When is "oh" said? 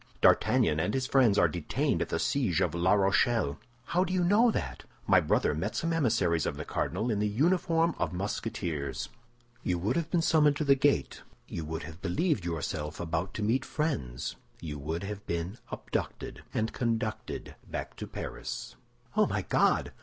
19.15-19.27